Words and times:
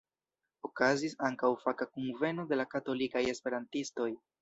Okazis 0.69 1.13
ankaŭ 1.27 1.53
faka 1.67 1.89
kunveno 1.91 2.49
de 2.53 2.61
la 2.61 2.69
katolikaj 2.75 3.27
esperantistoj. 3.37 4.15